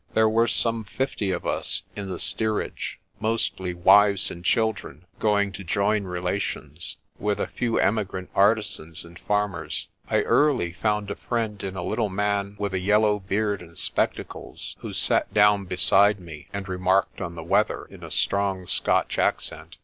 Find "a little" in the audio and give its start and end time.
11.75-12.09